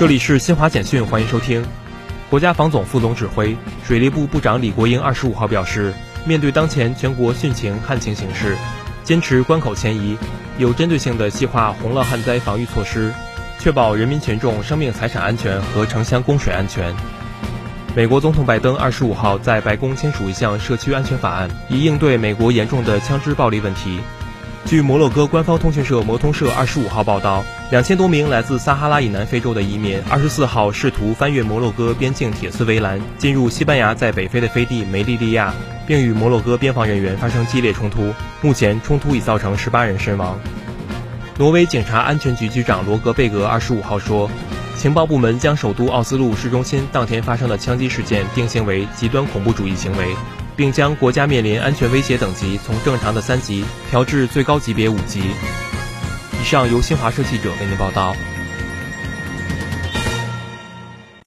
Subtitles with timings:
[0.00, 1.62] 这里是新华简讯，欢迎收听。
[2.30, 3.54] 国家防总副总指挥、
[3.84, 5.92] 水利部部长李国英二十五号表示，
[6.24, 8.56] 面对当前全国汛情旱情形势，
[9.04, 10.16] 坚持关口前移，
[10.56, 13.12] 有针对性地细化洪涝旱灾防御措施，
[13.58, 16.94] 确保人民群众生命财产安全和城乡供水安全。
[17.94, 24.00] 美国总统拜登二十五号在白宫签署一项社区安全法案，以应对美国严重的枪支暴力问题。
[24.66, 35.52] 据摩洛哥官方通讯社摩通社二十五号报道，两千多名来自撒哈拉以南非洲的移民二十四号试图翻越摩洛哥边境铁丝围栏，进入西班牙在北非的飞地梅利利亚，
[35.86, 38.12] 并与摩洛哥边防人员发生激烈冲突。
[38.42, 40.38] 目前，冲突已造成十八人身亡。
[41.36, 44.30] 挪威警察安全局局长罗格贝格二十五号说，
[44.76, 50.14] 情报部门将首都奥斯陆市中心当天发生的枪击事件定性为极端恐怖主义行为。
[50.56, 55.22] 并将国家面临安全威胁等级从正常的三级调至最高级别五级。
[56.40, 58.14] 以上由新华社记者为您报道。